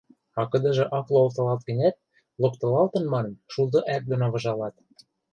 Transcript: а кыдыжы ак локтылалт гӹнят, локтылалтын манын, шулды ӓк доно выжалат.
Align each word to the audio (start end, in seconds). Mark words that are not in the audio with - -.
а 0.39 0.41
кыдыжы 0.51 0.85
ак 0.97 1.05
локтылалт 1.15 1.61
гӹнят, 1.69 1.95
локтылалтын 2.41 3.05
манын, 3.13 3.33
шулды 3.51 3.79
ӓк 3.95 4.03
доно 4.11 4.27
выжалат. 4.33 4.75